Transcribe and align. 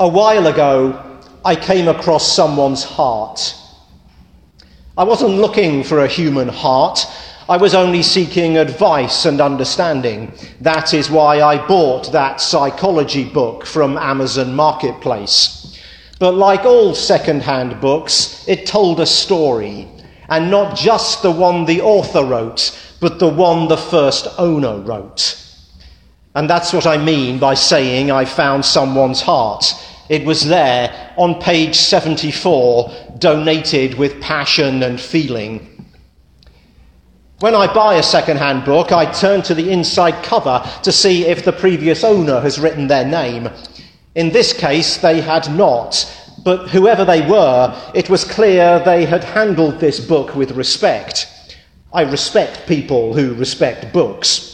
A 0.00 0.08
while 0.08 0.48
ago, 0.48 1.00
I 1.44 1.54
came 1.54 1.86
across 1.86 2.34
someone's 2.34 2.82
heart. 2.82 3.54
I 4.98 5.04
wasn't 5.04 5.36
looking 5.36 5.84
for 5.84 6.00
a 6.00 6.08
human 6.08 6.48
heart. 6.48 7.06
I 7.48 7.58
was 7.58 7.76
only 7.76 8.02
seeking 8.02 8.58
advice 8.58 9.24
and 9.24 9.40
understanding. 9.40 10.32
That 10.60 10.94
is 10.94 11.10
why 11.10 11.42
I 11.42 11.64
bought 11.64 12.10
that 12.10 12.40
psychology 12.40 13.22
book 13.22 13.64
from 13.64 13.96
Amazon 13.96 14.56
Marketplace. 14.56 15.78
But 16.18 16.34
like 16.34 16.64
all 16.64 16.96
second-hand 16.96 17.80
books, 17.80 18.44
it 18.48 18.66
told 18.66 18.98
a 18.98 19.06
story, 19.06 19.86
and 20.28 20.50
not 20.50 20.76
just 20.76 21.22
the 21.22 21.30
one 21.30 21.66
the 21.66 21.82
author 21.82 22.24
wrote, 22.24 22.76
but 22.98 23.20
the 23.20 23.28
one 23.28 23.68
the 23.68 23.76
first 23.76 24.26
owner 24.38 24.76
wrote. 24.76 25.40
And 26.34 26.50
that's 26.50 26.72
what 26.72 26.86
I 26.86 26.96
mean 26.96 27.38
by 27.38 27.54
saying 27.54 28.10
I 28.10 28.24
found 28.24 28.64
someone's 28.64 29.20
heart. 29.20 29.64
It 30.08 30.24
was 30.24 30.46
there 30.46 31.14
on 31.16 31.40
page 31.40 31.76
74, 31.76 32.90
donated 33.18 33.94
with 33.94 34.20
passion 34.20 34.82
and 34.82 35.00
feeling. 35.00 35.70
When 37.38 37.54
I 37.54 37.72
buy 37.72 37.96
a 37.96 38.02
second-hand 38.02 38.64
book, 38.64 38.90
I 38.90 39.10
turn 39.10 39.42
to 39.42 39.54
the 39.54 39.70
inside 39.70 40.24
cover 40.24 40.62
to 40.82 40.92
see 40.92 41.26
if 41.26 41.44
the 41.44 41.52
previous 41.52 42.02
owner 42.02 42.40
has 42.40 42.58
written 42.58 42.86
their 42.86 43.04
name. 43.04 43.48
In 44.14 44.30
this 44.30 44.52
case, 44.52 44.98
they 44.98 45.20
had 45.20 45.54
not, 45.54 46.10
but 46.44 46.68
whoever 46.68 47.04
they 47.04 47.28
were, 47.28 47.74
it 47.94 48.10
was 48.10 48.24
clear 48.24 48.80
they 48.84 49.04
had 49.04 49.24
handled 49.24 49.80
this 49.80 50.00
book 50.00 50.34
with 50.34 50.52
respect. 50.52 51.28
I 51.92 52.02
respect 52.02 52.66
people 52.66 53.14
who 53.14 53.34
respect 53.34 53.92
books. 53.92 54.53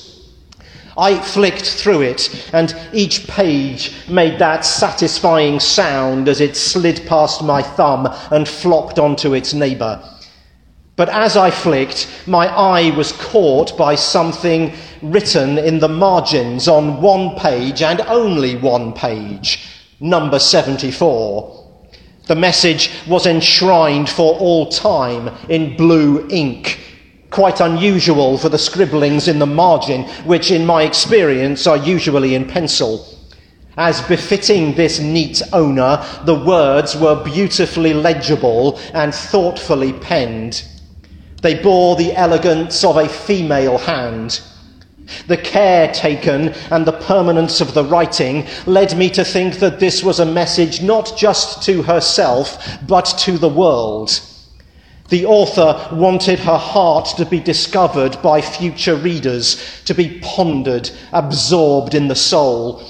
I 1.01 1.19
flicked 1.19 1.65
through 1.65 2.03
it, 2.03 2.51
and 2.53 2.77
each 2.93 3.27
page 3.27 3.91
made 4.07 4.39
that 4.39 4.67
satisfying 4.67 5.59
sound 5.59 6.29
as 6.29 6.43
it 6.43 6.59
slid 6.59 7.07
past 7.07 7.43
my 7.43 7.63
thumb 7.63 8.07
and 8.31 8.47
flopped 8.47 8.99
onto 8.99 9.33
its 9.33 9.55
neighbour. 9.55 10.03
But 10.97 11.09
as 11.09 11.39
I 11.39 11.51
flicked, 11.51 12.07
my 12.27 12.49
eye 12.49 12.95
was 12.95 13.13
caught 13.13 13.79
by 13.79 13.95
something 13.95 14.75
written 15.01 15.57
in 15.57 15.79
the 15.79 15.89
margins 15.89 16.69
on 16.69 17.01
one 17.01 17.35
page 17.37 17.81
and 17.81 18.03
only 18.03 18.57
one 18.57 18.93
page, 18.93 19.67
number 20.01 20.39
74. 20.39 21.67
The 22.27 22.37
message 22.37 22.91
was 23.09 23.25
enshrined 23.25 24.11
for 24.11 24.35
all 24.35 24.69
time 24.69 25.35
in 25.49 25.79
blue 25.79 26.29
ink 26.29 26.80
quite 27.31 27.61
unusual 27.61 28.37
for 28.37 28.49
the 28.49 28.59
scribblings 28.59 29.29
in 29.29 29.39
the 29.39 29.47
margin, 29.47 30.05
which 30.25 30.51
in 30.51 30.67
my 30.67 30.83
experience 30.83 31.67
are 31.67 31.77
usually 31.77 32.35
in 32.35 32.47
pencil. 32.47 33.07
As 33.77 34.03
befitting 34.03 34.75
this 34.75 34.99
neat 34.99 35.41
owner, 35.53 36.05
the 36.25 36.35
words 36.35 36.97
were 36.97 37.23
beautifully 37.25 37.95
legible 37.95 38.79
and 38.93 39.15
thoughtfully 39.15 39.93
penned. 39.93 40.65
They 41.41 41.55
bore 41.55 41.97
the 41.97 42.15
elegance 42.15 42.85
of 42.85 42.97
a 42.97 43.09
female 43.09 43.79
hand. 43.79 44.41
The 45.27 45.37
care 45.37 45.93
taken 45.93 46.49
and 46.71 46.87
the 46.87 46.93
permanence 46.93 47.61
of 47.61 47.75
the 47.75 47.85
writing 47.85 48.47
led 48.67 48.97
me 48.97 49.09
to 49.11 49.25
think 49.25 49.57
that 49.57 49.81
this 49.81 50.03
was 50.03 50.21
a 50.21 50.27
message 50.27 50.83
not 50.83 51.17
just 51.17 51.63
to 51.65 51.83
herself, 51.83 52.79
but 52.87 53.07
to 53.21 53.39
the 53.39 53.49
world. 53.49 54.21
The 55.11 55.27
author 55.27 55.89
wanted 55.93 56.39
her 56.39 56.57
heart 56.57 57.17
to 57.17 57.27
be 57.27 57.41
discovered 57.41 58.23
by 58.23 58.41
future 58.41 58.95
readers, 58.95 59.83
to 59.85 59.93
be 59.93 60.21
pondered, 60.23 60.89
absorbed 61.13 61.95
in 61.95 62.07
the 62.07 62.15
soul. 62.15 62.83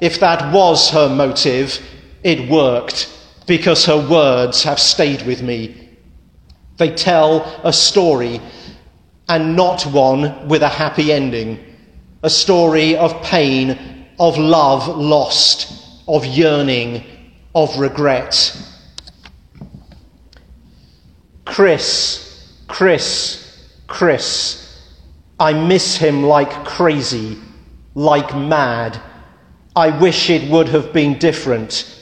If 0.00 0.20
that 0.20 0.52
was 0.52 0.90
her 0.90 1.08
motive, 1.08 1.80
it 2.22 2.48
worked 2.48 3.10
because 3.46 3.84
her 3.84 4.08
words 4.08 4.62
have 4.62 4.78
stayed 4.78 5.22
with 5.22 5.42
me. 5.42 5.96
They 6.76 6.94
tell 6.94 7.60
a 7.64 7.72
story 7.72 8.40
and 9.28 9.56
not 9.56 9.82
one 9.86 10.48
with 10.48 10.62
a 10.62 10.68
happy 10.68 11.12
ending. 11.12 11.58
A 12.22 12.30
story 12.30 12.96
of 12.96 13.22
pain, 13.22 14.06
of 14.20 14.38
love 14.38 14.86
lost, 14.88 16.00
of 16.06 16.24
yearning, 16.24 17.04
of 17.54 17.76
regret. 17.78 18.56
Chris, 21.54 22.50
Chris, 22.66 23.64
Chris. 23.86 24.76
I 25.38 25.52
miss 25.52 25.96
him 25.96 26.24
like 26.24 26.50
crazy, 26.64 27.38
like 27.94 28.36
mad. 28.36 29.00
I 29.76 29.96
wish 29.96 30.30
it 30.30 30.50
would 30.50 30.66
have 30.66 30.92
been 30.92 31.16
different. 31.16 31.96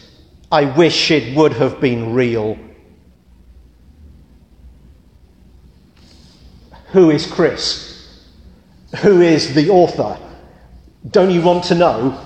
I 0.50 0.64
wish 0.64 1.10
it 1.10 1.36
would 1.36 1.52
have 1.52 1.82
been 1.82 2.14
real. 2.14 2.56
Who 6.92 7.10
is 7.10 7.26
Chris? 7.26 8.08
Who 9.02 9.20
is 9.20 9.52
the 9.52 9.68
author? 9.68 10.18
Don't 11.10 11.30
you 11.30 11.42
want 11.42 11.64
to 11.64 11.74
know? 11.74 12.18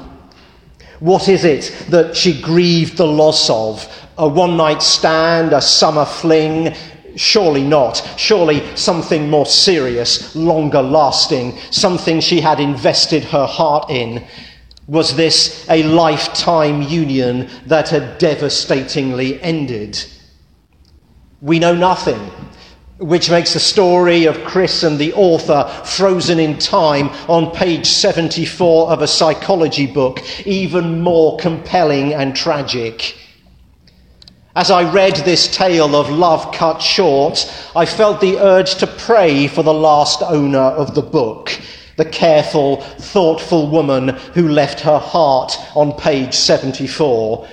What 1.01 1.29
is 1.29 1.45
it 1.45 1.87
that 1.89 2.17
she 2.17 2.41
grieved 2.41 2.97
the 2.97 3.07
loss 3.09 3.51
of? 3.51 3.85
A 4.17 4.29
one 4.29 4.57
night 4.57 4.81
stand, 4.81 5.53
a 5.53 5.61
summer 5.61 6.05
fling, 6.05 6.73
Surely 7.17 7.63
not. 7.63 8.07
Surely 8.17 8.77
something 8.77 9.31
more 9.31 9.47
serious, 9.47 10.37
longer 10.37 10.83
lasting, 10.83 11.59
something 11.71 12.21
she 12.21 12.41
had 12.41 12.61
invested 12.61 13.25
her 13.25 13.47
heart 13.47 13.91
in. 13.91 14.25
Was 14.87 15.17
this 15.17 15.67
a 15.69 15.83
lifetime 15.83 16.83
union 16.83 17.49
that 17.67 17.89
had 17.89 18.19
devastatingly 18.19 19.43
ended? 19.43 20.05
We 21.41 21.59
know 21.59 21.75
nothing, 21.75 22.31
which 22.99 23.31
makes 23.31 23.55
the 23.55 23.61
story 23.61 24.27
of 24.27 24.45
Chris 24.45 24.83
and 24.83 24.99
the 24.99 25.13
author 25.15 25.65
frozen 25.85 26.39
in 26.39 26.59
time 26.59 27.09
on 27.29 27.51
page 27.51 27.87
74 27.87 28.91
of 28.91 29.03
a 29.03 29.09
psychology 29.09 29.87
book 29.87 30.23
even 30.47 31.01
more 31.01 31.39
compelling 31.39 32.13
and 32.13 32.37
tragic. 32.37 33.17
As 34.57 34.71
I 34.71 34.91
read 34.91 35.17
this 35.17 35.55
tale 35.55 35.95
of 35.95 36.09
love 36.09 36.51
cut 36.51 36.81
short, 36.81 37.45
I 37.77 37.85
felt 37.85 38.23
the 38.23 38.39
urge 38.39 38.77
to 38.77 38.87
pray 38.87 39.49
for 39.49 39.63
the 39.63 39.75
last 39.75 40.23
owner 40.23 40.59
of 40.59 40.95
the 40.95 41.03
book, 41.03 41.61
the 41.97 42.07
careful, 42.07 42.77
thoughtful 42.81 43.69
woman 43.69 44.09
who 44.33 44.49
left 44.49 44.81
her 44.81 44.99
heart 44.99 45.59
on 45.75 45.93
page 45.93 46.33
74. 46.33 47.47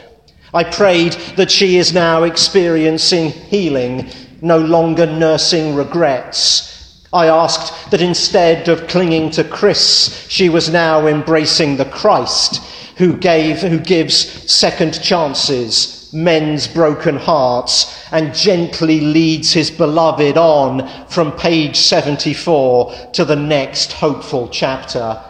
I 0.53 0.63
prayed 0.63 1.11
that 1.35 1.51
she 1.51 1.75
is 1.75 1.91
now 1.91 2.23
experiencing 2.23 3.31
healing, 3.31 4.09
no 4.41 4.59
longer 4.59 5.05
nursing 5.05 5.75
regrets. 5.75 7.05
I 7.11 7.27
asked 7.27 7.91
that 7.91 8.01
instead 8.01 8.69
of 8.69 8.87
clinging 8.87 9.31
to 9.31 9.43
Chris, 9.43 10.25
she 10.29 10.47
was 10.47 10.69
now 10.69 11.05
embracing 11.07 11.75
the 11.75 11.83
Christ 11.83 12.63
who 12.95 13.17
gave, 13.17 13.59
who 13.59 13.79
gives 13.79 14.15
second 14.49 15.03
chances, 15.03 16.02
men's 16.13 16.67
broken 16.67 17.17
hearts 17.17 18.05
and 18.11 18.33
gently 18.33 18.99
leads 18.99 19.51
his 19.51 19.71
beloved 19.71 20.37
on 20.37 20.87
from 21.07 21.31
page 21.31 21.75
74 21.75 22.93
to 23.13 23.25
the 23.25 23.35
next 23.35 23.93
hopeful 23.93 24.47
chapter. 24.49 25.21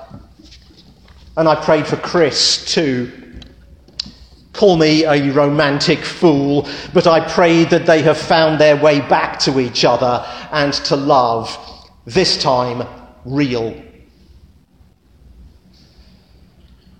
And 1.37 1.47
I 1.47 1.55
prayed 1.55 1.87
for 1.87 1.97
Chris 1.97 2.65
too. 2.71 3.11
Call 4.51 4.77
me 4.77 5.03
a 5.03 5.31
romantic 5.31 5.99
fool, 5.99 6.67
but 6.93 7.07
I 7.07 7.27
pray 7.27 7.63
that 7.65 7.87
they 7.87 8.03
have 8.03 8.17
found 8.17 8.61
their 8.61 8.77
way 8.77 8.99
back 8.99 9.39
to 9.39 9.59
each 9.59 9.83
other 9.83 10.23
and 10.51 10.71
to 10.73 10.95
love, 10.95 11.57
this 12.05 12.37
time 12.39 12.87
real. 13.25 13.75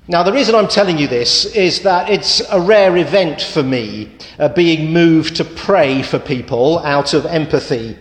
Now, 0.06 0.22
the 0.22 0.34
reason 0.34 0.54
I'm 0.54 0.68
telling 0.68 0.98
you 0.98 1.08
this 1.08 1.46
is 1.46 1.84
that 1.84 2.10
it's 2.10 2.42
a 2.52 2.60
rare 2.60 2.98
event 2.98 3.42
for 3.42 3.64
me, 3.64 4.12
uh, 4.38 4.50
being 4.50 4.92
moved 4.92 5.38
to 5.38 5.46
pray 5.46 6.02
for 6.02 6.20
people 6.20 6.80
out 6.80 7.14
of 7.14 7.26
empathy. 7.26 7.98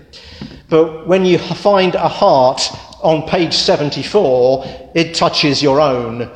But 0.68 1.06
when 1.06 1.24
you 1.24 1.38
find 1.38 1.94
a 1.94 2.08
heart 2.08 2.60
on 3.04 3.28
page 3.28 3.54
74, 3.54 4.90
it 4.96 5.14
touches 5.14 5.62
your 5.62 5.80
own. 5.80 6.28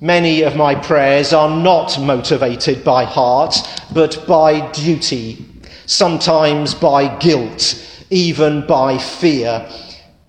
Many 0.00 0.40
of 0.40 0.56
my 0.56 0.74
prayers 0.74 1.34
are 1.34 1.54
not 1.54 2.00
motivated 2.00 2.82
by 2.82 3.04
heart, 3.04 3.56
but 3.92 4.24
by 4.26 4.70
duty, 4.72 5.44
sometimes 5.84 6.74
by 6.74 7.14
guilt, 7.18 7.74
even 8.08 8.66
by 8.66 8.96
fear. 8.96 9.68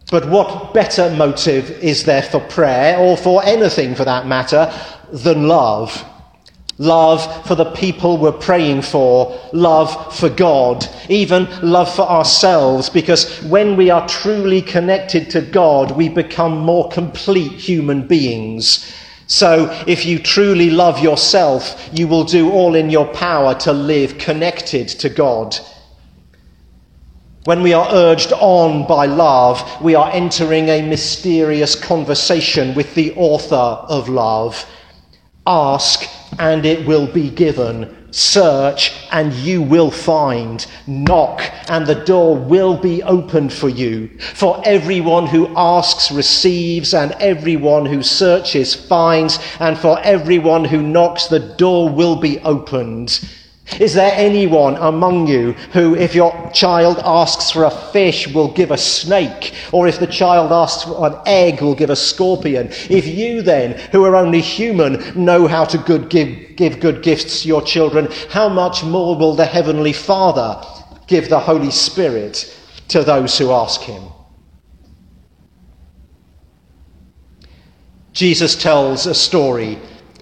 But 0.09 0.29
what 0.29 0.73
better 0.73 1.09
motive 1.09 1.69
is 1.69 2.05
there 2.05 2.23
for 2.23 2.39
prayer, 2.39 2.97
or 2.97 3.17
for 3.17 3.43
anything 3.43 3.93
for 3.93 4.05
that 4.05 4.25
matter, 4.25 4.71
than 5.11 5.47
love? 5.47 6.05
Love 6.79 7.47
for 7.47 7.55
the 7.55 7.71
people 7.71 8.17
we're 8.17 8.31
praying 8.31 8.83
for, 8.83 9.37
love 9.51 10.15
for 10.15 10.29
God, 10.29 10.87
even 11.09 11.47
love 11.63 11.93
for 11.93 12.03
ourselves, 12.03 12.87
because 12.89 13.41
when 13.43 13.75
we 13.75 13.89
are 13.89 14.07
truly 14.07 14.61
connected 14.61 15.29
to 15.31 15.41
God, 15.41 15.91
we 15.97 16.07
become 16.07 16.57
more 16.59 16.87
complete 16.89 17.53
human 17.53 18.07
beings. 18.07 18.93
So, 19.25 19.69
if 19.87 20.05
you 20.05 20.19
truly 20.19 20.69
love 20.69 20.99
yourself, 20.99 21.89
you 21.91 22.07
will 22.07 22.23
do 22.23 22.51
all 22.51 22.75
in 22.75 22.89
your 22.89 23.07
power 23.07 23.55
to 23.55 23.73
live 23.73 24.17
connected 24.19 24.87
to 24.87 25.09
God. 25.09 25.57
When 27.47 27.63
we 27.63 27.71
are 27.71 27.87
urged 27.93 28.33
on 28.33 28.85
by 28.87 29.05
love, 29.05 29.81
we 29.81 29.95
are 29.95 30.11
entering 30.11 30.67
a 30.67 30.81
mysterious 30.81 31.75
conversation 31.75 32.75
with 32.75 32.93
the 32.93 33.13
author 33.15 33.55
of 33.55 34.09
love. 34.09 34.65
Ask, 35.45 36.09
and 36.39 36.65
it 36.65 36.85
will 36.85 37.07
be 37.07 37.29
given. 37.29 38.09
Search, 38.11 38.91
and 39.13 39.31
you 39.31 39.61
will 39.61 39.91
find. 39.91 40.65
Knock, 40.87 41.41
and 41.69 41.87
the 41.87 42.03
door 42.03 42.35
will 42.35 42.75
be 42.75 43.01
opened 43.03 43.53
for 43.53 43.69
you. 43.69 44.09
For 44.19 44.61
everyone 44.65 45.25
who 45.25 45.47
asks 45.55 46.11
receives, 46.11 46.93
and 46.93 47.13
everyone 47.13 47.85
who 47.85 48.03
searches 48.03 48.75
finds, 48.75 49.39
and 49.61 49.77
for 49.77 49.97
everyone 50.01 50.65
who 50.65 50.81
knocks, 50.81 51.27
the 51.27 51.39
door 51.39 51.87
will 51.87 52.17
be 52.17 52.39
opened. 52.39 53.21
Is 53.79 53.93
there 53.93 54.13
anyone 54.15 54.75
among 54.77 55.27
you 55.27 55.51
who, 55.73 55.93
if 55.93 56.15
your 56.15 56.49
child 56.51 56.99
asks 57.03 57.51
for 57.51 57.65
a 57.65 57.69
fish, 57.91 58.27
will 58.27 58.51
give 58.51 58.71
a 58.71 58.77
snake? 58.77 59.53
Or 59.71 59.87
if 59.87 59.99
the 59.99 60.07
child 60.07 60.51
asks 60.51 60.83
for 60.83 61.05
an 61.05 61.15
egg, 61.25 61.61
will 61.61 61.75
give 61.75 61.89
a 61.89 61.95
scorpion? 61.95 62.69
If 62.89 63.05
you 63.05 63.41
then, 63.41 63.77
who 63.91 64.03
are 64.05 64.15
only 64.15 64.41
human, 64.41 65.03
know 65.21 65.47
how 65.47 65.65
to 65.65 65.77
good 65.77 66.09
give, 66.09 66.55
give 66.55 66.79
good 66.79 67.03
gifts 67.03 67.41
to 67.41 67.47
your 67.47 67.61
children, 67.61 68.07
how 68.29 68.49
much 68.49 68.83
more 68.83 69.15
will 69.15 69.35
the 69.35 69.45
Heavenly 69.45 69.93
Father 69.93 70.59
give 71.05 71.29
the 71.29 71.39
Holy 71.39 71.71
Spirit 71.71 72.57
to 72.87 73.03
those 73.03 73.37
who 73.37 73.51
ask 73.51 73.81
Him? 73.81 74.01
Jesus 78.13 78.55
tells 78.55 79.05
a 79.05 79.13
story 79.13 79.77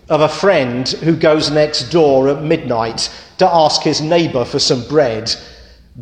of 0.10 0.20
a 0.20 0.28
friend 0.28 0.88
who 0.90 1.16
goes 1.16 1.50
next 1.50 1.90
door 1.90 2.28
at 2.28 2.44
midnight 2.44 3.10
to 3.38 3.48
ask 3.48 3.82
his 3.82 4.02
neighbour 4.02 4.46
for 4.46 4.60
some 4.60 4.88
bread, 4.88 5.34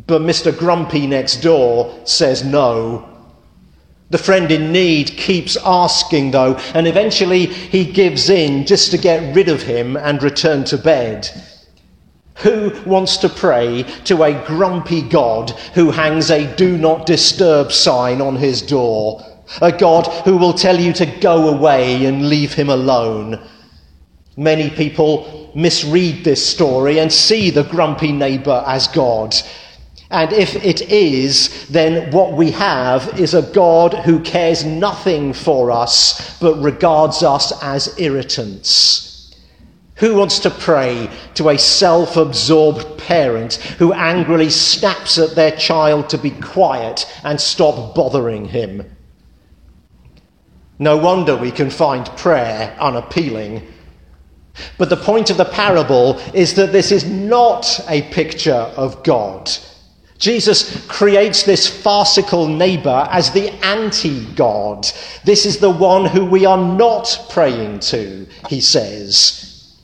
but 0.08 0.22
Mr. 0.22 0.58
Grumpy 0.58 1.08
next 1.08 1.38
door 1.38 2.00
says 2.06 2.44
no. 2.44 3.10
The 4.10 4.18
friend 4.18 4.52
in 4.52 4.72
need 4.72 5.08
keeps 5.18 5.58
asking, 5.58 6.32
though, 6.32 6.56
and 6.76 6.88
eventually 6.88 7.48
he 7.48 7.84
gives 7.84 8.30
in 8.30 8.66
just 8.66 8.92
to 8.92 8.98
get 8.98 9.36
rid 9.36 9.50
of 9.50 9.64
him 9.64 9.98
and 9.98 10.22
return 10.22 10.64
to 10.66 10.78
bed. 10.78 11.30
Who 12.38 12.72
wants 12.86 13.18
to 13.18 13.30
pray 13.30 13.84
to 14.06 14.24
a 14.24 14.46
grumpy 14.46 15.02
God 15.02 15.52
who 15.74 15.92
hangs 15.92 16.30
a 16.30 16.54
do 16.56 16.78
not 16.78 17.06
disturb 17.06 17.72
sign 17.72 18.22
on 18.22 18.36
his 18.36 18.62
door? 18.62 19.24
A 19.62 19.72
God 19.72 20.08
who 20.26 20.38
will 20.38 20.54
tell 20.54 20.80
you 20.80 20.94
to 20.94 21.06
go 21.06 21.50
away 21.50 22.06
and 22.06 22.30
leave 22.30 22.54
him 22.54 22.70
alone? 22.70 23.40
Many 24.36 24.70
people 24.70 25.52
misread 25.56 26.24
this 26.24 26.48
story 26.48 27.00
and 27.00 27.12
see 27.12 27.50
the 27.50 27.64
grumpy 27.64 28.12
neighbour 28.12 28.64
as 28.66 28.88
God. 28.88 29.36
And 30.10 30.32
if 30.32 30.56
it 30.64 30.82
is, 30.92 31.68
then 31.70 32.12
what 32.12 32.34
we 32.34 32.52
have 32.52 33.20
is 33.20 33.34
a 33.34 33.42
God 33.42 33.94
who 33.94 34.20
cares 34.20 34.64
nothing 34.64 35.34
for 35.34 35.72
us 35.72 36.38
but 36.40 36.62
regards 36.62 37.24
us 37.24 37.52
as 37.64 38.00
irritants. 38.00 39.34
Who 39.96 40.16
wants 40.16 40.40
to 40.40 40.50
pray 40.50 41.10
to 41.36 41.50
a 41.50 41.58
self 41.58 42.18
absorbed 42.18 42.98
parent 42.98 43.56
who 43.78 43.94
angrily 43.94 44.50
snaps 44.50 45.18
at 45.18 45.36
their 45.36 45.52
child 45.52 46.10
to 46.10 46.18
be 46.18 46.32
quiet 46.32 47.12
and 47.24 47.40
stop 47.40 47.96
bothering 47.96 48.46
him? 48.46 48.96
No 50.80 50.98
wonder 50.98 51.36
we 51.36 51.52
can 51.52 51.70
find 51.70 52.06
prayer 52.18 52.76
unappealing 52.80 53.68
but 54.78 54.90
the 54.90 54.98
point 54.98 55.30
of 55.30 55.38
the 55.38 55.46
parable 55.46 56.20
is 56.34 56.54
that 56.56 56.72
this 56.72 56.92
is 56.92 57.06
not 57.06 57.80
a 57.90 58.04
picture 58.12 58.54
of 58.54 59.04
God. 59.04 59.50
Jesus 60.18 60.86
creates 60.88 61.44
this 61.44 61.68
farcical 61.68 62.48
neighbor 62.48 63.08
as 63.12 63.32
the 63.32 63.50
anti 63.66 64.26
God. 64.36 64.88
This 65.26 65.46
is 65.46 65.58
the 65.58 65.70
one 65.70 66.06
who 66.06 66.26
we 66.26 66.46
are 66.46 66.58
not 66.58 67.28
praying 67.30 67.80
to, 67.80 68.26
he 68.48 68.62
says. 68.62 69.76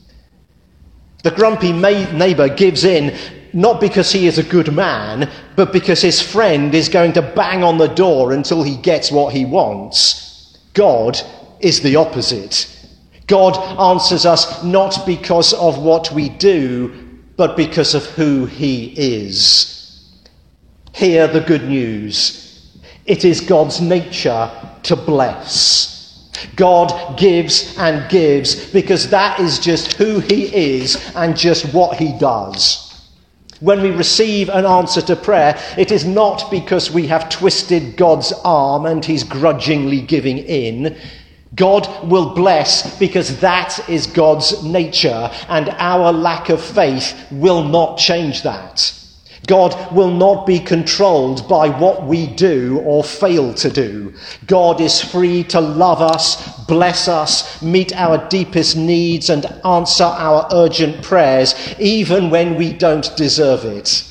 The 1.22 1.30
grumpy 1.30 1.72
neighbor 1.72 2.48
gives 2.48 2.84
in 2.84 3.14
not 3.52 3.80
because 3.80 4.12
he 4.12 4.26
is 4.26 4.38
a 4.38 4.42
good 4.42 4.72
man, 4.72 5.30
but 5.56 5.72
because 5.72 6.00
his 6.00 6.22
friend 6.22 6.74
is 6.74 6.88
going 6.88 7.12
to 7.14 7.22
bang 7.22 7.62
on 7.62 7.76
the 7.76 7.88
door 7.88 8.32
until 8.32 8.62
he 8.62 8.76
gets 8.76 9.10
what 9.10 9.34
he 9.34 9.44
wants. 9.44 10.58
God 10.72 11.20
is 11.58 11.80
the 11.80 11.96
opposite. 11.96 12.79
God 13.30 13.56
answers 13.78 14.26
us 14.26 14.64
not 14.64 15.06
because 15.06 15.52
of 15.52 15.78
what 15.78 16.10
we 16.10 16.30
do, 16.30 16.92
but 17.36 17.56
because 17.56 17.94
of 17.94 18.04
who 18.06 18.44
He 18.44 18.92
is. 18.96 20.10
Hear 20.92 21.28
the 21.28 21.40
good 21.40 21.68
news. 21.68 22.68
It 23.06 23.24
is 23.24 23.40
God's 23.40 23.80
nature 23.80 24.50
to 24.82 24.96
bless. 24.96 26.28
God 26.56 27.18
gives 27.18 27.78
and 27.78 28.10
gives 28.10 28.70
because 28.72 29.08
that 29.10 29.38
is 29.38 29.60
just 29.60 29.92
who 29.92 30.18
He 30.18 30.52
is 30.52 31.12
and 31.14 31.36
just 31.36 31.72
what 31.72 31.98
He 31.98 32.18
does. 32.18 32.90
When 33.60 33.80
we 33.80 33.90
receive 33.90 34.48
an 34.48 34.64
answer 34.64 35.02
to 35.02 35.14
prayer, 35.14 35.56
it 35.78 35.92
is 35.92 36.04
not 36.04 36.50
because 36.50 36.90
we 36.90 37.06
have 37.06 37.28
twisted 37.28 37.96
God's 37.96 38.32
arm 38.42 38.86
and 38.86 39.04
He's 39.04 39.22
grudgingly 39.22 40.00
giving 40.00 40.38
in. 40.38 40.98
God 41.54 42.08
will 42.08 42.34
bless 42.34 42.98
because 42.98 43.40
that 43.40 43.88
is 43.88 44.06
God's 44.06 44.62
nature, 44.62 45.30
and 45.48 45.68
our 45.78 46.12
lack 46.12 46.48
of 46.48 46.62
faith 46.62 47.14
will 47.30 47.64
not 47.64 47.98
change 47.98 48.42
that. 48.42 48.96
God 49.46 49.74
will 49.92 50.12
not 50.12 50.46
be 50.46 50.60
controlled 50.60 51.48
by 51.48 51.68
what 51.68 52.06
we 52.06 52.28
do 52.28 52.78
or 52.84 53.02
fail 53.02 53.52
to 53.54 53.70
do. 53.70 54.14
God 54.46 54.80
is 54.80 55.02
free 55.02 55.42
to 55.44 55.60
love 55.60 56.00
us, 56.00 56.64
bless 56.66 57.08
us, 57.08 57.60
meet 57.60 57.92
our 57.96 58.28
deepest 58.28 58.76
needs, 58.76 59.28
and 59.28 59.46
answer 59.64 60.04
our 60.04 60.46
urgent 60.52 61.02
prayers, 61.02 61.54
even 61.80 62.30
when 62.30 62.54
we 62.54 62.72
don't 62.72 63.10
deserve 63.16 63.64
it. 63.64 64.06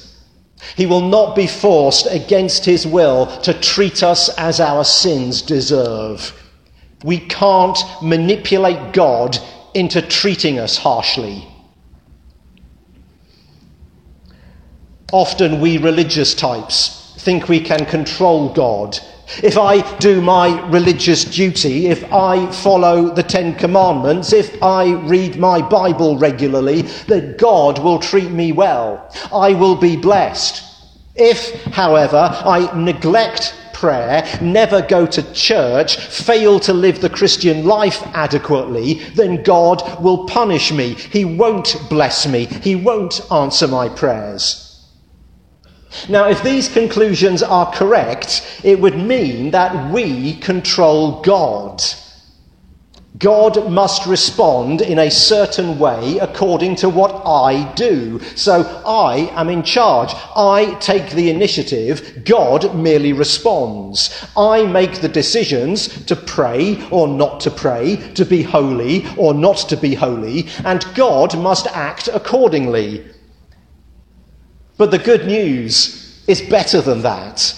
He 0.75 0.85
will 0.85 1.07
not 1.07 1.38
be 1.38 1.47
forced 1.47 2.07
against 2.12 2.65
his 2.65 2.85
will 2.85 3.27
to 3.42 3.53
treat 3.53 4.03
us 4.03 4.27
as 4.38 4.59
our 4.59 4.83
sins 4.83 5.42
deserve. 5.42 6.33
We 7.04 7.19
can't 7.19 7.78
manipulate 8.01 8.94
God 8.94 9.38
into 9.74 10.01
treating 10.01 10.60
us 10.60 10.78
harshly. 10.78 11.47
Often 15.12 15.59
we 15.59 15.78
religious 15.78 16.35
types 16.35 17.00
think 17.19 17.50
we 17.50 17.59
can 17.59 17.85
control 17.85 18.50
God. 18.54 18.97
If 19.44 19.57
I 19.57 19.97
do 19.97 20.21
my 20.21 20.68
religious 20.69 21.23
duty, 21.26 21.88
if 21.88 22.04
I 22.12 22.50
follow 22.52 23.14
the 23.14 23.21
Ten 23.21 23.54
Commandments, 23.56 24.33
if 24.33 24.62
I 24.64 24.94
read 24.94 25.38
my 25.38 25.62
Bible 25.62 26.18
regularly, 26.18 26.83
that 27.07 27.38
God 27.38 27.78
will 27.80 28.00
treat 28.00 28.31
me 28.31 28.52
well. 28.52 29.14
I 29.33 29.54
will 29.54 29.76
be 29.76 29.95
blessed. 29.97 30.64
If, 31.16 31.64
however, 31.66 32.31
I 32.57 32.71
neglect 32.76 33.54
prayer, 33.80 34.28
never 34.42 34.81
go 34.81 35.06
to 35.06 35.33
church, 35.33 35.98
fail 35.98 36.59
to 36.59 36.74
live 36.74 37.00
the 37.00 37.09
Christian 37.09 37.66
life 37.66 38.02
adequately, 38.14 38.95
then 39.16 39.42
God 39.44 40.02
will 40.02 40.26
punish 40.26 40.71
me. 40.71 40.95
He 40.95 41.24
won't 41.24 41.78
bless 41.90 42.28
me. 42.28 42.45
He 42.45 42.76
won't 42.76 43.21
answer 43.31 43.68
my 43.68 43.88
prayers. 43.88 44.66
Now, 46.07 46.30
if 46.30 46.44
these 46.44 46.68
conclusions 46.69 47.42
are 47.42 47.71
correct, 47.71 48.62
it 48.64 48.80
would 48.80 48.98
mean 48.98 49.52
that 49.52 49.92
we 49.92 50.36
control 50.36 51.21
God. 51.21 51.81
God 53.19 53.69
must 53.69 54.06
respond 54.06 54.80
in 54.80 54.97
a 54.97 55.11
certain 55.11 55.78
way 55.78 56.18
according 56.19 56.78
to 56.78 56.88
what 56.88 57.21
I 57.26 57.69
do. 57.73 58.21
So 58.35 58.61
I 58.85 59.30
am 59.40 59.49
in 59.49 59.61
charge. 59.61 60.14
I 60.38 60.78
take 60.80 61.11
the 61.11 61.30
initiative. 61.30 62.23
God 62.23 62.73
merely 62.76 63.11
responds. 63.11 64.26
I 64.38 64.66
make 64.66 65.02
the 65.02 65.09
decisions 65.09 66.06
to 66.06 66.16
pray 66.16 66.81
or 66.92 67.09
not 67.09 67.42
to 67.42 67.52
pray, 67.52 67.97
to 68.14 68.23
be 68.23 68.42
holy 68.42 69.06
or 69.18 69.33
not 69.33 69.57
to 69.68 69.76
be 69.76 69.95
holy, 69.95 70.47
and 70.64 70.85
God 70.95 71.38
must 71.38 71.68
act 71.68 72.07
accordingly. 72.07 73.06
But 74.78 74.92
the 74.92 74.97
good 74.97 75.28
news 75.28 76.23
is 76.26 76.42
better 76.42 76.80
than 76.80 77.02
that. 77.02 77.54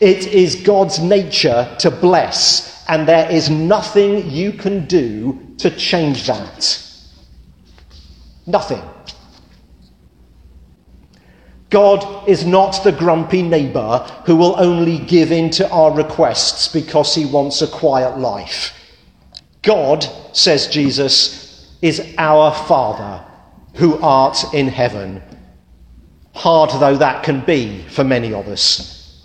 It 0.00 0.26
is 0.26 0.56
God's 0.56 0.98
nature 0.98 1.72
to 1.78 1.92
bless 1.92 2.73
and 2.88 3.08
there 3.08 3.30
is 3.30 3.50
nothing 3.50 4.30
you 4.30 4.52
can 4.52 4.86
do 4.86 5.54
to 5.58 5.70
change 5.70 6.26
that. 6.26 6.80
Nothing. 8.46 8.82
God 11.70 12.28
is 12.28 12.46
not 12.46 12.84
the 12.84 12.92
grumpy 12.92 13.42
neighbour 13.42 13.98
who 14.26 14.36
will 14.36 14.54
only 14.60 14.98
give 14.98 15.32
in 15.32 15.50
to 15.50 15.68
our 15.70 15.92
requests 15.92 16.68
because 16.68 17.14
he 17.14 17.26
wants 17.26 17.62
a 17.62 17.66
quiet 17.66 18.18
life. 18.18 18.72
God, 19.62 20.06
says 20.32 20.68
Jesus, 20.68 21.76
is 21.82 22.14
our 22.18 22.54
Father 22.54 23.24
who 23.74 23.98
art 24.00 24.54
in 24.54 24.68
heaven. 24.68 25.22
Hard 26.34 26.70
though 26.80 26.96
that 26.96 27.24
can 27.24 27.40
be 27.40 27.82
for 27.88 28.04
many 28.04 28.32
of 28.32 28.46
us. 28.46 29.24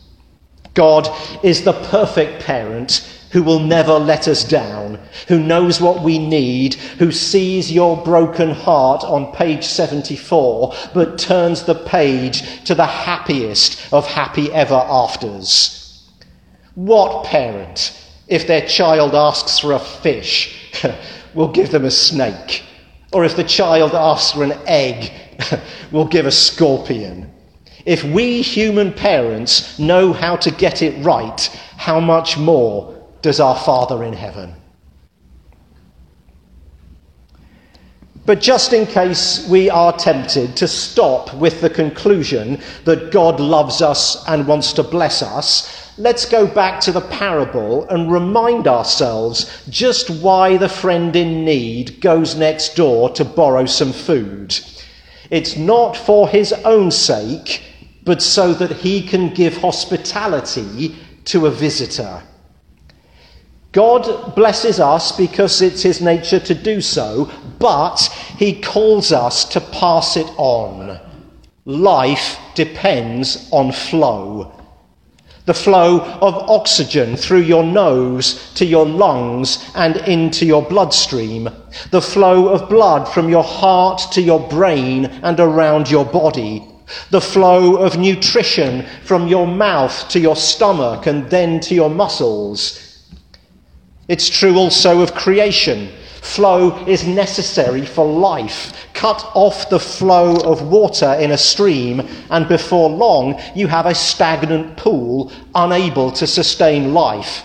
God 0.74 1.10
is 1.44 1.64
the 1.64 1.74
perfect 1.74 2.44
parent 2.44 3.19
who 3.32 3.44
will 3.44 3.60
never 3.60 3.94
let 3.94 4.28
us 4.28 4.44
down, 4.44 5.00
who 5.28 5.40
knows 5.40 5.80
what 5.80 6.02
we 6.02 6.18
need, 6.18 6.74
who 6.74 7.12
sees 7.12 7.72
your 7.72 7.98
broken 8.04 8.50
heart 8.50 9.04
on 9.04 9.32
page 9.34 9.64
74, 9.64 10.74
but 10.94 11.20
turns 11.20 11.64
the 11.64 11.76
page 11.76 12.64
to 12.64 12.74
the 12.74 12.86
happiest 12.86 13.94
of 13.94 14.08
happy 14.08 14.52
ever 14.52 14.74
afters. 14.74 16.10
What 16.74 17.26
parent, 17.26 17.96
if 18.28 18.48
their 18.48 18.68
child 18.68 19.14
asks 19.14 19.60
for 19.60 19.74
a 19.74 19.80
fish, 19.80 20.84
will 21.34 21.52
give 21.52 21.72
them 21.72 21.86
a 21.86 21.92
snake? 21.92 22.64
Or 23.12 23.26
if 23.26 23.36
the 23.36 23.44
child 23.44 23.94
asks 23.94 24.32
for 24.32 24.44
an 24.44 24.54
egg, 24.66 25.12
will 25.92 26.06
give 26.06 26.26
a 26.26 26.32
scorpion? 26.32 27.32
If 27.86 28.04
we 28.04 28.42
human 28.42 28.94
parents 28.94 29.80
know 29.80 30.14
how 30.14 30.36
to 30.38 30.52
get 30.52 30.82
it 30.82 31.04
right, 31.04 31.40
how 31.78 32.00
much 32.00 32.38
more 32.38 32.99
does 33.22 33.40
our 33.40 33.58
Father 33.58 34.04
in 34.04 34.14
heaven. 34.14 34.56
But 38.30 38.42
just 38.42 38.74
in 38.74 38.86
case 38.86 39.48
we 39.50 39.72
are 39.72 39.92
tempted 39.98 40.56
to 40.58 40.68
stop 40.68 41.34
with 41.34 41.62
the 41.62 41.70
conclusion 41.70 42.62
that 42.86 43.12
God 43.12 43.40
loves 43.40 43.82
us 43.82 44.24
and 44.28 44.46
wants 44.46 44.72
to 44.74 44.84
bless 44.84 45.24
us, 45.24 45.98
let's 45.98 46.26
go 46.26 46.46
back 46.46 46.80
to 46.82 46.92
the 46.92 47.02
parable 47.02 47.88
and 47.90 48.12
remind 48.12 48.68
ourselves 48.68 49.66
just 49.68 50.12
why 50.12 50.58
the 50.58 50.70
friend 50.70 51.16
in 51.16 51.44
need 51.44 52.02
goes 52.02 52.36
next 52.36 52.76
door 52.76 53.10
to 53.12 53.26
borrow 53.26 53.66
some 53.66 53.92
food. 53.92 54.56
It's 55.32 55.58
not 55.58 55.98
for 55.98 56.30
his 56.30 56.54
own 56.54 56.92
sake, 56.92 57.64
but 58.04 58.22
so 58.22 58.54
that 58.54 58.74
he 58.74 59.02
can 59.02 59.34
give 59.34 59.58
hospitality 59.58 60.96
to 61.26 61.48
a 61.48 61.52
visitor. 61.52 62.22
God 63.72 64.34
blesses 64.36 64.80
us 64.80 65.12
because 65.12 65.62
it's 65.62 65.84
his 65.84 66.02
nature 66.02 66.40
to 66.40 66.56
do 66.56 66.82
so, 66.82 67.32
but 67.60 68.00
he 68.38 68.60
calls 68.60 69.12
us 69.12 69.46
to 69.50 69.62
pass 69.62 70.18
it 70.18 70.28
on. 70.38 71.00
Life 71.66 72.40
depends 72.56 73.48
on 73.52 73.72
flow. 73.72 74.52
The 75.46 75.54
flow 75.54 76.00
of 76.00 76.50
oxygen 76.50 77.16
through 77.16 77.42
your 77.42 77.64
nose 77.64 78.52
to 78.56 78.66
your 78.66 78.88
lungs 78.88 79.64
and 79.76 79.98
into 79.98 80.48
your 80.48 80.64
bloodstream. 80.64 81.48
The 81.92 82.02
flow 82.02 82.48
of 82.48 82.70
blood 82.70 83.08
from 83.08 83.30
your 83.30 83.44
heart 83.44 84.02
to 84.14 84.22
your 84.22 84.40
brain 84.40 85.06
and 85.06 85.40
around 85.40 85.92
your 85.92 86.06
body. 86.06 86.68
The 87.12 87.22
flow 87.22 87.76
of 87.76 88.00
nutrition 88.00 88.88
from 89.04 89.28
your 89.28 89.46
mouth 89.46 90.10
to 90.10 90.20
your 90.20 90.36
stomach 90.36 91.06
and 91.06 91.30
then 91.30 91.60
to 91.62 91.76
your 91.76 91.90
muscles 91.92 92.89
it's 94.10 94.28
true 94.28 94.58
also 94.58 95.02
of 95.02 95.14
creation. 95.14 95.88
Flow 96.22 96.76
is 96.86 97.08
necessary 97.08 97.86
for 97.86 98.06
life. 98.06 98.74
Cut 98.94 99.24
off 99.36 99.70
the 99.70 99.80
flow 99.80 100.36
of 100.38 100.68
water 100.68 101.14
in 101.14 101.32
a 101.32 101.38
stream, 101.38 102.02
and 102.32 102.48
before 102.48 102.90
long, 102.90 103.40
you 103.56 103.68
have 103.68 103.86
a 103.86 103.94
stagnant 103.94 104.76
pool 104.78 105.32
unable 105.54 106.12
to 106.14 106.26
sustain 106.26 106.94
life. 106.94 107.44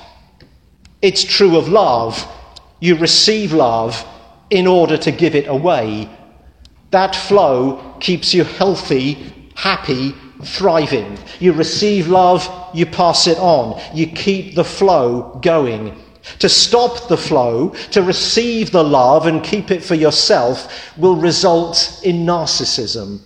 It's 1.02 1.22
true 1.22 1.58
of 1.58 1.68
love. 1.68 2.26
You 2.80 2.96
receive 2.96 3.52
love 3.52 4.02
in 4.48 4.66
order 4.66 4.96
to 4.96 5.12
give 5.12 5.34
it 5.34 5.46
away. 5.46 6.08
That 6.92 7.14
flow 7.14 7.94
keeps 8.00 8.32
you 8.32 8.44
healthy, 8.44 9.50
happy, 9.54 10.14
thriving. 10.42 11.18
You 11.40 11.52
receive 11.52 12.08
love, 12.08 12.48
you 12.72 12.86
pass 12.86 13.26
it 13.26 13.38
on. 13.38 13.80
You 13.94 14.06
keep 14.06 14.54
the 14.54 14.64
flow 14.64 15.38
going. 15.42 16.00
To 16.38 16.48
stop 16.48 17.08
the 17.08 17.16
flow, 17.16 17.70
to 17.90 18.02
receive 18.02 18.70
the 18.70 18.84
love 18.84 19.26
and 19.26 19.44
keep 19.44 19.70
it 19.70 19.84
for 19.84 19.94
yourself, 19.94 20.96
will 20.96 21.16
result 21.16 22.00
in 22.02 22.24
narcissism. 22.24 23.20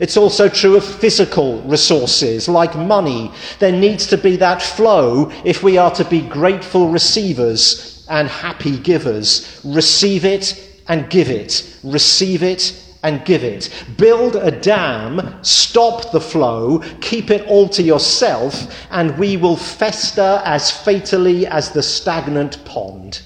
It's 0.00 0.16
also 0.16 0.48
true 0.48 0.76
of 0.76 0.84
physical 0.84 1.60
resources 1.62 2.48
like 2.48 2.74
money. 2.76 3.32
There 3.58 3.72
needs 3.72 4.06
to 4.08 4.16
be 4.16 4.36
that 4.36 4.62
flow 4.62 5.30
if 5.44 5.62
we 5.62 5.76
are 5.76 5.90
to 5.92 6.04
be 6.04 6.20
grateful 6.22 6.88
receivers 6.88 8.06
and 8.08 8.28
happy 8.28 8.78
givers. 8.78 9.60
Receive 9.64 10.24
it 10.24 10.82
and 10.88 11.10
give 11.10 11.30
it. 11.30 11.76
Receive 11.82 12.42
it 12.42 12.87
and 13.02 13.24
give 13.24 13.44
it. 13.44 13.70
Build 13.96 14.36
a 14.36 14.50
dam, 14.50 15.38
stop 15.42 16.10
the 16.12 16.20
flow, 16.20 16.80
keep 17.00 17.30
it 17.30 17.46
all 17.46 17.68
to 17.70 17.82
yourself, 17.82 18.86
and 18.90 19.16
we 19.18 19.36
will 19.36 19.56
fester 19.56 20.42
as 20.44 20.70
fatally 20.70 21.46
as 21.46 21.70
the 21.70 21.82
stagnant 21.82 22.64
pond. 22.64 23.22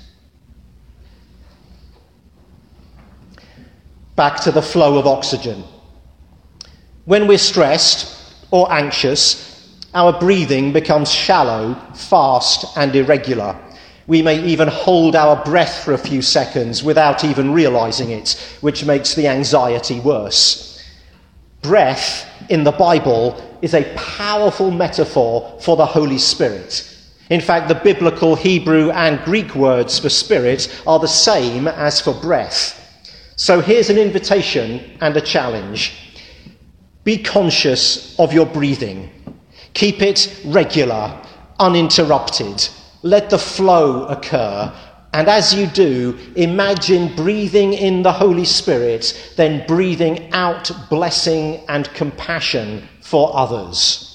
Back 4.15 4.41
to 4.43 4.53
the 4.53 4.63
flow 4.63 4.99
of 4.99 5.07
oxygen. 5.07 5.65
When 7.05 7.27
we're 7.27 7.39
stressed 7.39 8.35
or 8.51 8.71
anxious, 8.71 9.49
our 9.95 10.19
breathing 10.19 10.73
becomes 10.73 11.11
shallow, 11.11 11.75
fast, 11.95 12.77
and 12.77 12.95
irregular. 12.95 13.59
We 14.07 14.23
may 14.23 14.45
even 14.45 14.69
hold 14.69 15.15
our 15.15 15.43
breath 15.45 15.85
for 15.85 15.95
a 15.95 15.99
few 15.99 16.23
seconds 16.23 16.83
without 16.83 17.25
even 17.25 17.53
realizing 17.53 18.11
it, 18.11 18.33
which 18.61 18.85
makes 18.85 19.15
the 19.15 19.29
anxiety 19.29 20.01
worse. 20.01 20.83
Breath 21.63 22.27
in 22.49 22.65
the 22.65 22.73
Bible 22.73 23.41
is 23.63 23.75
a 23.75 23.95
powerful 23.95 24.71
metaphor 24.71 25.59
for 25.61 25.77
the 25.77 25.87
Holy 25.87 26.19
Spirit. 26.19 26.89
In 27.31 27.41
fact, 27.41 27.69
the 27.69 27.77
biblical 27.77 28.35
Hebrew 28.35 28.91
and 28.91 29.25
Greek 29.25 29.55
words 29.55 29.99
for 29.99 30.09
spirit 30.09 30.69
are 30.87 30.99
the 30.99 31.07
same 31.07 31.69
as 31.69 32.01
for 32.01 32.13
breath. 32.13 32.79
So 33.37 33.61
here's 33.61 33.89
an 33.89 33.99
invitation 33.99 34.99
and 35.01 35.17
a 35.17 35.21
challenge. 35.21 36.19
Be 37.05 37.19
conscious 37.19 38.19
of 38.19 38.33
your 38.33 38.47
breathing. 38.47 39.11
Keep 39.75 40.03
it 40.03 40.41
regular, 40.45 41.19
uninterrupted. 41.59 42.69
Let 43.03 43.31
the 43.31 43.39
flow 43.39 44.07
occur. 44.07 44.73
And 45.15 45.29
as 45.29 45.53
you 45.53 45.67
do, 45.67 46.19
imagine 46.37 47.15
breathing 47.15 47.75
in 47.75 48.03
the 48.03 48.13
Holy 48.13 48.47
Spirit, 48.47 49.35
then 49.37 49.67
breathing 49.67 50.33
out 50.33 50.71
blessing 50.89 51.63
and 51.69 51.93
compassion 51.93 52.89
for 53.03 53.31
others. 53.37 54.09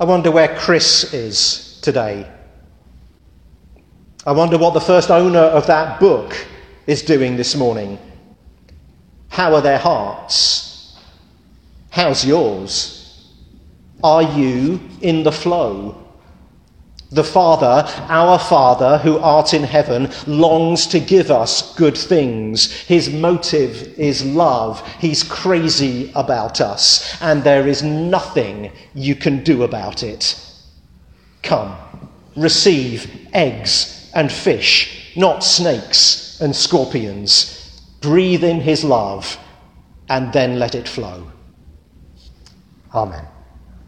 I 0.00 0.04
wonder 0.04 0.30
where 0.30 0.56
Chris 0.58 1.12
is 1.12 1.78
today. 1.82 2.26
I 4.26 4.32
wonder 4.32 4.58
what 4.58 4.74
the 4.74 4.80
first 4.80 5.10
owner 5.10 5.38
of 5.38 5.66
that 5.66 6.00
book 6.00 6.34
is 6.86 7.02
doing 7.02 7.36
this 7.36 7.54
morning. 7.54 7.98
How 9.28 9.54
are 9.54 9.62
their 9.62 9.78
hearts? 9.78 10.96
How's 11.90 12.24
yours? 12.24 12.99
Are 14.02 14.22
you 14.22 14.80
in 15.00 15.22
the 15.22 15.32
flow? 15.32 15.96
The 17.12 17.24
Father, 17.24 17.84
our 18.08 18.38
Father, 18.38 18.98
who 18.98 19.18
art 19.18 19.52
in 19.52 19.64
heaven, 19.64 20.10
longs 20.28 20.86
to 20.88 21.00
give 21.00 21.32
us 21.32 21.74
good 21.74 21.98
things. 21.98 22.70
His 22.82 23.10
motive 23.10 23.98
is 23.98 24.24
love. 24.24 24.86
He's 25.00 25.24
crazy 25.24 26.12
about 26.14 26.60
us, 26.60 27.20
and 27.20 27.42
there 27.42 27.66
is 27.66 27.82
nothing 27.82 28.70
you 28.94 29.16
can 29.16 29.42
do 29.42 29.64
about 29.64 30.04
it. 30.04 30.40
Come, 31.42 31.76
receive 32.36 33.28
eggs 33.32 34.08
and 34.14 34.30
fish, 34.30 35.12
not 35.16 35.42
snakes 35.42 36.40
and 36.40 36.54
scorpions. 36.54 37.82
Breathe 38.00 38.44
in 38.44 38.60
His 38.60 38.84
love, 38.84 39.36
and 40.08 40.32
then 40.32 40.60
let 40.60 40.76
it 40.76 40.88
flow. 40.88 41.26
Amen. 42.94 43.26